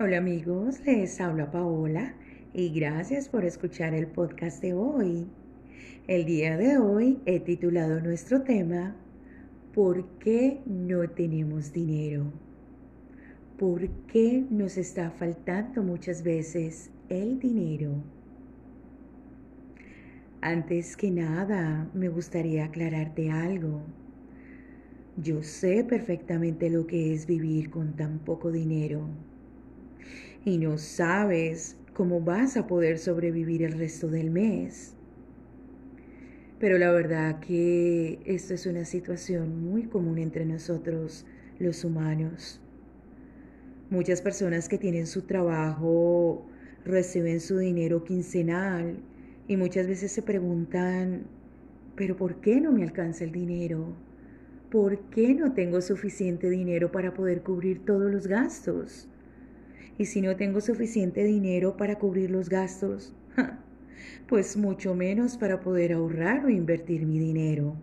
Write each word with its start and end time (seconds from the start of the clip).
Hola 0.00 0.18
amigos, 0.18 0.84
les 0.84 1.20
habla 1.20 1.52
Paola 1.52 2.16
y 2.52 2.70
gracias 2.70 3.28
por 3.28 3.44
escuchar 3.44 3.94
el 3.94 4.08
podcast 4.08 4.60
de 4.60 4.74
hoy. 4.74 5.24
El 6.08 6.24
día 6.24 6.56
de 6.56 6.78
hoy 6.78 7.20
he 7.26 7.38
titulado 7.38 8.00
nuestro 8.00 8.42
tema 8.42 8.96
¿Por 9.72 10.04
qué 10.18 10.60
no 10.66 11.08
tenemos 11.10 11.72
dinero? 11.72 12.24
¿Por 13.56 13.88
qué 14.08 14.44
nos 14.50 14.78
está 14.78 15.12
faltando 15.12 15.84
muchas 15.84 16.24
veces 16.24 16.90
el 17.08 17.38
dinero? 17.38 17.92
Antes 20.40 20.96
que 20.96 21.12
nada, 21.12 21.88
me 21.94 22.08
gustaría 22.08 22.64
aclararte 22.64 23.30
algo. 23.30 23.82
Yo 25.16 25.44
sé 25.44 25.84
perfectamente 25.84 26.68
lo 26.68 26.84
que 26.84 27.14
es 27.14 27.28
vivir 27.28 27.70
con 27.70 27.94
tan 27.94 28.18
poco 28.18 28.50
dinero 28.50 29.08
y 30.44 30.58
no 30.58 30.78
sabes 30.78 31.76
cómo 31.94 32.20
vas 32.20 32.56
a 32.56 32.66
poder 32.66 32.98
sobrevivir 32.98 33.62
el 33.62 33.72
resto 33.72 34.08
del 34.08 34.30
mes. 34.30 34.94
Pero 36.58 36.78
la 36.78 36.92
verdad 36.92 37.40
que 37.40 38.20
esto 38.24 38.54
es 38.54 38.66
una 38.66 38.84
situación 38.84 39.62
muy 39.64 39.84
común 39.84 40.18
entre 40.18 40.44
nosotros 40.44 41.24
los 41.58 41.84
humanos. 41.84 42.60
Muchas 43.90 44.22
personas 44.22 44.68
que 44.68 44.78
tienen 44.78 45.06
su 45.06 45.22
trabajo 45.22 46.46
reciben 46.84 47.40
su 47.40 47.58
dinero 47.58 48.04
quincenal 48.04 48.96
y 49.46 49.56
muchas 49.56 49.86
veces 49.86 50.12
se 50.12 50.22
preguntan, 50.22 51.24
pero 51.96 52.16
¿por 52.16 52.40
qué 52.40 52.60
no 52.60 52.72
me 52.72 52.82
alcanza 52.82 53.24
el 53.24 53.32
dinero? 53.32 53.94
¿Por 54.70 54.98
qué 55.10 55.34
no 55.34 55.52
tengo 55.52 55.80
suficiente 55.80 56.50
dinero 56.50 56.90
para 56.90 57.14
poder 57.14 57.42
cubrir 57.42 57.84
todos 57.84 58.10
los 58.10 58.26
gastos? 58.26 59.08
Y 59.98 60.06
si 60.06 60.20
no 60.20 60.36
tengo 60.36 60.60
suficiente 60.60 61.22
dinero 61.24 61.76
para 61.76 61.98
cubrir 61.98 62.30
los 62.30 62.48
gastos, 62.48 63.14
pues 64.28 64.56
mucho 64.56 64.94
menos 64.94 65.36
para 65.36 65.60
poder 65.60 65.92
ahorrar 65.92 66.44
o 66.44 66.50
invertir 66.50 67.06
mi 67.06 67.18
dinero. 67.18 67.76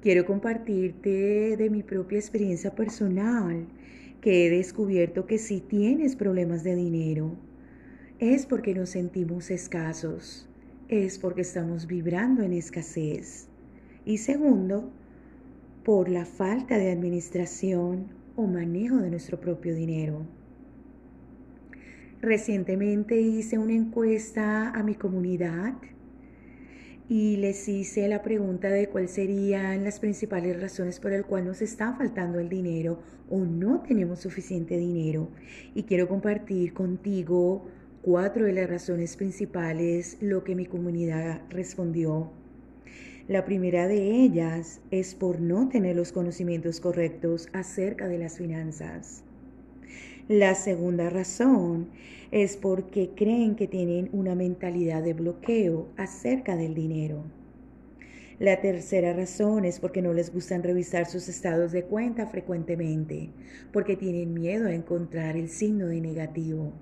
Quiero 0.00 0.24
compartirte 0.24 1.56
de 1.56 1.70
mi 1.70 1.82
propia 1.82 2.18
experiencia 2.18 2.74
personal 2.74 3.66
que 4.20 4.46
he 4.46 4.50
descubierto 4.50 5.26
que 5.26 5.38
si 5.38 5.60
tienes 5.60 6.16
problemas 6.16 6.64
de 6.64 6.74
dinero, 6.74 7.36
es 8.18 8.46
porque 8.46 8.74
nos 8.74 8.90
sentimos 8.90 9.50
escasos, 9.50 10.48
es 10.88 11.18
porque 11.18 11.42
estamos 11.42 11.86
vibrando 11.86 12.42
en 12.42 12.52
escasez. 12.52 13.48
Y 14.04 14.18
segundo, 14.18 14.90
por 15.84 16.08
la 16.08 16.24
falta 16.24 16.78
de 16.78 16.92
administración 16.92 18.06
o 18.36 18.46
manejo 18.46 18.96
de 18.96 19.10
nuestro 19.10 19.40
propio 19.40 19.74
dinero. 19.74 20.26
Recientemente 22.20 23.20
hice 23.20 23.58
una 23.58 23.74
encuesta 23.74 24.70
a 24.70 24.82
mi 24.82 24.94
comunidad 24.94 25.74
y 27.08 27.36
les 27.36 27.68
hice 27.68 28.06
la 28.08 28.22
pregunta 28.22 28.68
de 28.68 28.88
cuáles 28.88 29.10
serían 29.10 29.84
las 29.84 29.98
principales 29.98 30.60
razones 30.60 31.00
por 31.00 31.10
las 31.10 31.24
cuales 31.24 31.48
nos 31.48 31.62
está 31.62 31.94
faltando 31.94 32.38
el 32.38 32.48
dinero 32.48 33.02
o 33.28 33.44
no 33.44 33.82
tenemos 33.82 34.20
suficiente 34.20 34.76
dinero. 34.76 35.28
Y 35.74 35.82
quiero 35.82 36.08
compartir 36.08 36.72
contigo 36.72 37.66
cuatro 38.02 38.46
de 38.46 38.52
las 38.52 38.70
razones 38.70 39.16
principales, 39.16 40.18
lo 40.20 40.44
que 40.44 40.54
mi 40.54 40.66
comunidad 40.66 41.42
respondió. 41.50 42.41
La 43.28 43.44
primera 43.44 43.86
de 43.86 44.22
ellas 44.22 44.80
es 44.90 45.14
por 45.14 45.40
no 45.40 45.68
tener 45.68 45.96
los 45.96 46.12
conocimientos 46.12 46.80
correctos 46.80 47.48
acerca 47.52 48.08
de 48.08 48.18
las 48.18 48.38
finanzas. 48.38 49.22
La 50.28 50.54
segunda 50.54 51.10
razón 51.10 51.88
es 52.30 52.56
porque 52.56 53.10
creen 53.14 53.54
que 53.54 53.68
tienen 53.68 54.08
una 54.12 54.34
mentalidad 54.34 55.02
de 55.02 55.14
bloqueo 55.14 55.88
acerca 55.96 56.56
del 56.56 56.74
dinero. 56.74 57.24
La 58.38 58.60
tercera 58.60 59.12
razón 59.12 59.64
es 59.64 59.78
porque 59.78 60.02
no 60.02 60.12
les 60.12 60.32
gustan 60.32 60.62
revisar 60.62 61.06
sus 61.06 61.28
estados 61.28 61.70
de 61.70 61.84
cuenta 61.84 62.26
frecuentemente, 62.26 63.30
porque 63.72 63.96
tienen 63.96 64.34
miedo 64.34 64.66
a 64.66 64.74
encontrar 64.74 65.36
el 65.36 65.48
signo 65.48 65.86
de 65.86 66.00
negativo. 66.00 66.72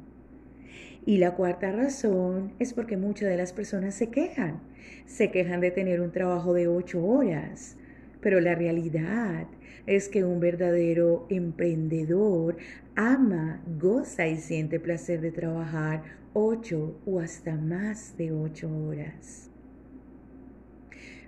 Y 1.11 1.19
la 1.19 1.35
cuarta 1.35 1.73
razón 1.73 2.53
es 2.61 2.73
porque 2.73 2.97
muchas 2.97 3.29
de 3.29 3.37
las 3.37 3.53
personas 3.53 3.97
se 3.97 4.11
quejan. 4.11 4.61
Se 5.07 5.33
quejan 5.33 5.61
de 5.61 5.73
tener 5.73 6.01
un 6.01 6.13
trabajo 6.13 6.55
de 6.55 6.69
ocho 6.69 7.05
horas. 7.05 7.77
Pero 8.21 8.39
la 8.39 8.55
realidad 8.55 9.49
es 9.89 10.09
que 10.09 10.23
un 10.23 10.39
verdadero 10.39 11.27
emprendedor 11.29 12.59
ama, 12.95 13.61
goza 13.81 14.29
y 14.29 14.37
siente 14.37 14.79
placer 14.79 15.21
de 15.21 15.33
trabajar 15.33 16.05
ocho 16.33 16.97
o 17.05 17.19
hasta 17.19 17.57
más 17.57 18.17
de 18.17 18.31
ocho 18.31 18.71
horas. 18.73 19.51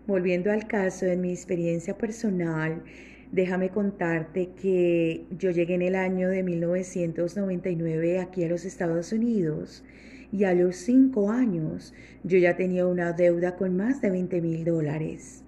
Volviendo 0.06 0.53
al 0.53 0.69
caso 0.69 1.06
de 1.06 1.16
mi 1.16 1.32
experiencia 1.32 1.98
personal, 1.98 2.84
Déjame 3.32 3.70
contarte 3.70 4.50
que 4.60 5.25
yo 5.38 5.50
llegué 5.50 5.72
en 5.72 5.81
el 5.81 5.94
año 5.94 6.28
de 6.28 6.43
1999 6.43 8.20
aquí 8.20 8.44
a 8.44 8.48
los 8.48 8.66
Estados 8.66 9.10
Unidos 9.10 9.82
y 10.31 10.44
a 10.44 10.53
los 10.53 10.76
cinco 10.76 11.31
años 11.31 11.94
yo 12.25 12.37
ya 12.37 12.56
tenía 12.56 12.87
una 12.87 13.15
deuda 13.15 13.56
con 13.56 13.75
más 13.75 14.03
de 14.03 14.10
20 14.10 14.42
mil 14.42 14.65
dólares. 14.65 15.44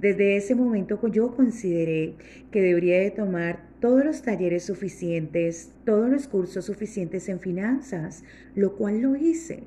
Desde 0.00 0.36
ese 0.36 0.54
momento 0.54 1.00
yo 1.08 1.34
consideré 1.34 2.14
que 2.52 2.62
debería 2.62 3.00
de 3.00 3.10
tomar 3.10 3.66
todos 3.80 4.04
los 4.04 4.22
talleres 4.22 4.62
suficientes, 4.66 5.72
todos 5.84 6.08
los 6.08 6.28
cursos 6.28 6.66
suficientes 6.66 7.28
en 7.28 7.40
finanzas, 7.40 8.22
lo 8.54 8.76
cual 8.76 9.00
lo 9.00 9.16
hice. 9.16 9.64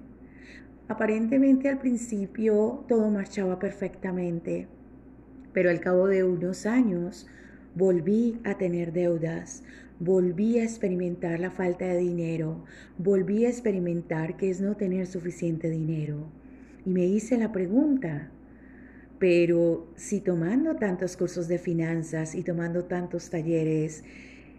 Aparentemente 0.88 1.68
al 1.68 1.80
principio 1.80 2.86
todo 2.88 3.10
marchaba 3.10 3.60
perfectamente, 3.60 4.68
pero 5.54 5.70
al 5.70 5.80
cabo 5.80 6.08
de 6.08 6.24
unos 6.24 6.66
años 6.66 7.28
Volví 7.74 8.38
a 8.44 8.58
tener 8.58 8.92
deudas, 8.92 9.64
volví 9.98 10.60
a 10.60 10.64
experimentar 10.66 11.40
la 11.40 11.52
falta 11.52 11.86
de 11.86 12.00
dinero, 12.00 12.66
volví 12.98 13.46
a 13.46 13.50
experimentar 13.50 14.36
qué 14.36 14.50
es 14.50 14.60
no 14.60 14.76
tener 14.76 15.08
suficiente 15.08 15.70
dinero. 15.70 16.26
Y 16.86 16.90
me 16.90 17.06
hice 17.06 17.38
la 17.38 17.54
pregunta, 17.54 18.30
pero 19.20 19.88
si 19.96 20.20
tomando 20.20 20.76
tantos 20.76 21.16
cursos 21.16 21.48
de 21.48 21.60
finanzas 21.60 22.36
y 22.36 22.44
tomando 22.44 22.84
tantos 22.84 23.30
talleres, 23.30 24.04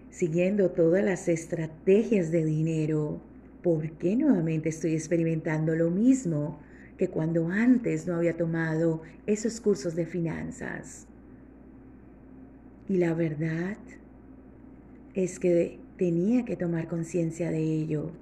siguiendo 0.08 0.70
todas 0.70 1.04
las 1.04 1.28
estrategias 1.28 2.31
de 2.31 2.47
dinero, 2.47 3.20
¿por 3.62 3.91
qué 3.98 4.16
nuevamente 4.16 4.70
estoy 4.70 4.94
experimentando 4.94 5.75
lo 5.75 5.91
mismo 5.91 6.60
que 7.02 7.08
cuando 7.08 7.48
antes 7.48 8.06
no 8.06 8.14
había 8.14 8.36
tomado 8.36 9.02
esos 9.26 9.60
cursos 9.60 9.96
de 9.96 10.06
finanzas? 10.06 11.08
Y 12.88 12.98
la 12.98 13.12
verdad 13.12 13.76
es 15.12 15.40
que 15.40 15.80
tenía 15.96 16.44
que 16.44 16.54
tomar 16.54 16.86
conciencia 16.86 17.50
de 17.50 17.58
ello, 17.58 18.12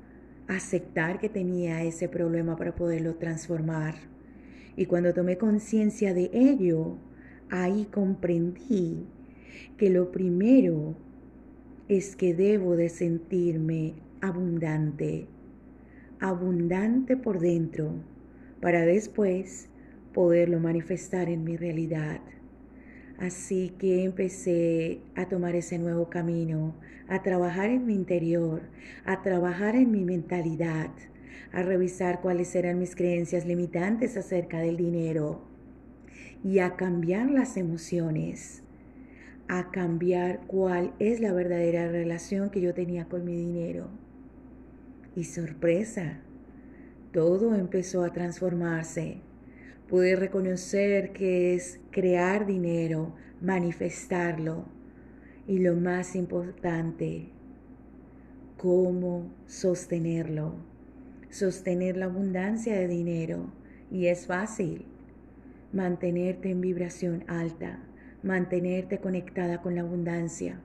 aceptar 0.49 1.19
que 1.19 1.29
tenía 1.29 1.85
ese 1.85 2.09
problema 2.09 2.57
para 2.57 2.75
poderlo 2.75 3.17
transformar. 3.17 3.97
Y 4.79 4.87
cuando 4.87 5.13
tomé 5.13 5.37
conciencia 5.37 6.15
de 6.15 6.31
ello, 6.33 6.97
ahí 7.51 7.87
comprendí 7.93 9.05
que 9.77 9.91
lo 9.91 10.11
primero 10.11 10.97
es 11.87 12.17
que 12.17 12.33
debo 12.33 12.77
de 12.77 12.89
sentirme 12.89 13.93
abundante, 14.23 15.27
abundante 16.19 17.19
por 17.19 17.41
dentro, 17.41 18.09
para 18.61 18.85
después 18.85 19.69
poderlo 20.13 20.61
manifestar 20.61 21.29
en 21.29 21.45
mi 21.45 21.57
realidad. 21.57 22.21
Así 23.19 23.75
que 23.79 24.05
empecé 24.05 25.01
a 25.15 25.27
tomar 25.29 25.55
ese 25.55 25.79
nuevo 25.79 26.09
camino, 26.09 26.75
a 27.09 27.23
trabajar 27.23 27.71
en 27.71 27.87
mi 27.87 27.95
interior, 27.95 28.63
a 29.05 29.21
trabajar 29.23 29.77
en 29.77 29.91
mi 29.91 30.05
mentalidad, 30.05 30.91
a 31.53 31.63
revisar 31.63 32.21
cuáles 32.21 32.55
eran 32.55 32.79
mis 32.79 32.97
creencias 32.97 33.45
limitantes 33.45 34.17
acerca 34.17 34.61
del 34.61 34.77
dinero 34.77 35.43
y 36.43 36.61
a 36.61 36.77
cambiar 36.77 37.31
las 37.31 37.57
emociones, 37.57 38.63
a 39.49 39.71
cambiar 39.71 40.41
cuál 40.47 40.95
es 40.99 41.21
la 41.21 41.33
verdadera 41.33 41.89
relación 41.89 42.51
que 42.51 42.61
yo 42.61 42.73
tenía 42.73 43.07
con 43.07 43.25
mi 43.25 43.37
dinero. 43.37 43.89
Y 45.15 45.25
sorpresa, 45.25 46.21
todo 47.13 47.55
empezó 47.55 48.05
a 48.05 48.13
transformarse 48.13 49.23
Pude 49.91 50.15
reconocer 50.15 51.13
que 51.13 51.57
es 51.57 51.81
crear 51.91 52.47
dinero, 52.47 53.13
manifestarlo 53.41 54.67
y 55.49 55.59
lo 55.59 55.75
más 55.75 56.15
importante, 56.15 57.31
cómo 58.57 59.33
sostenerlo. 59.49 60.55
Sostener 61.29 61.97
la 61.97 62.05
abundancia 62.05 62.79
de 62.79 62.87
dinero 62.87 63.53
y 63.91 64.07
es 64.07 64.29
fácil. 64.29 64.87
Mantenerte 65.73 66.53
en 66.53 66.61
vibración 66.61 67.25
alta, 67.27 67.81
mantenerte 68.23 69.01
conectada 69.01 69.61
con 69.61 69.75
la 69.75 69.81
abundancia. 69.81 70.61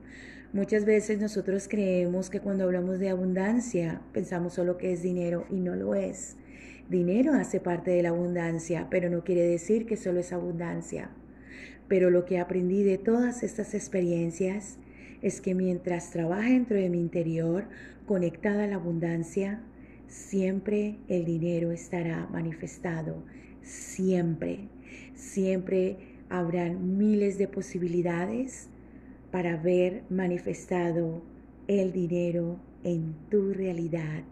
Muchas 0.56 0.86
veces 0.86 1.20
nosotros 1.20 1.68
creemos 1.68 2.30
que 2.30 2.40
cuando 2.40 2.64
hablamos 2.64 2.98
de 2.98 3.10
abundancia 3.10 4.00
pensamos 4.14 4.54
solo 4.54 4.78
que 4.78 4.90
es 4.90 5.02
dinero 5.02 5.44
y 5.50 5.56
no 5.56 5.76
lo 5.76 5.94
es. 5.94 6.36
Dinero 6.88 7.34
hace 7.34 7.60
parte 7.60 7.90
de 7.90 8.02
la 8.02 8.08
abundancia, 8.08 8.86
pero 8.88 9.10
no 9.10 9.22
quiere 9.22 9.42
decir 9.42 9.84
que 9.84 9.98
solo 9.98 10.20
es 10.20 10.32
abundancia. 10.32 11.10
Pero 11.88 12.08
lo 12.08 12.24
que 12.24 12.38
aprendí 12.38 12.82
de 12.84 12.96
todas 12.96 13.42
estas 13.42 13.74
experiencias 13.74 14.78
es 15.20 15.42
que 15.42 15.54
mientras 15.54 16.10
trabaja 16.10 16.48
dentro 16.48 16.78
de 16.78 16.88
mi 16.88 17.00
interior, 17.00 17.66
conectada 18.06 18.64
a 18.64 18.66
la 18.66 18.76
abundancia, 18.76 19.60
siempre 20.08 20.96
el 21.08 21.26
dinero 21.26 21.70
estará 21.70 22.28
manifestado, 22.32 23.22
siempre, 23.60 24.70
siempre 25.14 25.98
habrán 26.30 26.96
miles 26.96 27.36
de 27.36 27.46
posibilidades 27.46 28.70
para 29.36 29.58
ver 29.58 30.02
manifestado 30.08 31.20
el 31.68 31.92
dinero 31.92 32.56
en 32.84 33.14
tu 33.28 33.52
realidad 33.52 34.22